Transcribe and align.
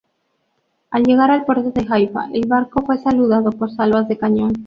Al 0.89 1.03
llegar 1.03 1.29
al 1.29 1.45
puerto 1.45 1.69
de 1.69 1.85
Haifa, 1.87 2.27
el 2.33 2.47
barco 2.47 2.83
fue 2.83 2.97
saludado 2.97 3.51
por 3.51 3.69
salvas 3.69 4.07
de 4.07 4.17
cañón. 4.17 4.53